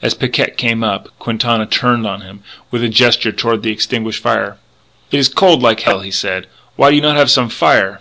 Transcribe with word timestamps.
As 0.00 0.14
Picquet 0.14 0.56
came 0.56 0.84
up, 0.84 1.08
Quintana 1.18 1.66
turned 1.66 2.06
on 2.06 2.20
him, 2.20 2.44
with 2.70 2.84
a 2.84 2.88
gesture 2.88 3.32
toward 3.32 3.64
the 3.64 3.72
extinguished 3.72 4.22
fire: 4.22 4.56
"It 5.10 5.18
is 5.18 5.28
cold 5.28 5.60
like 5.60 5.80
hell," 5.80 6.02
he 6.02 6.12
said. 6.12 6.46
"Why 6.76 6.90
do 6.90 6.94
you 6.94 7.02
not 7.02 7.16
have 7.16 7.32
some 7.32 7.48
fire?" 7.48 7.98